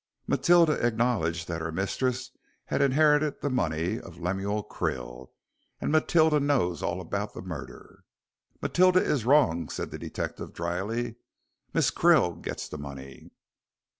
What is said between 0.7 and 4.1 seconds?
acknowledged that her mistress had inherited the money